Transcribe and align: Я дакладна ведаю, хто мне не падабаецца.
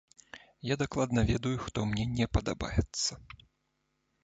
Я 0.73 0.77
дакладна 0.83 1.21
ведаю, 1.31 1.59
хто 1.67 1.85
мне 1.91 2.07
не 2.21 2.27
падабаецца. 2.39 3.11